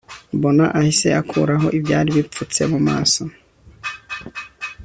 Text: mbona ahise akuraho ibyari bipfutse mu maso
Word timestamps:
mbona 0.35 0.65
ahise 0.79 1.07
akuraho 1.21 1.67
ibyari 1.77 2.09
bipfutse 2.17 2.61
mu 2.71 2.79
maso 2.87 3.21